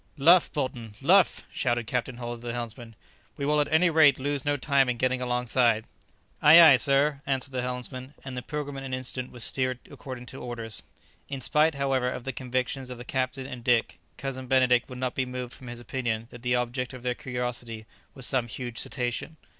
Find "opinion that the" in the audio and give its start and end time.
15.79-16.55